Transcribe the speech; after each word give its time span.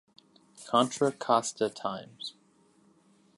Contra 0.65 1.11
Costa 1.11 1.69
Times. 1.69 2.33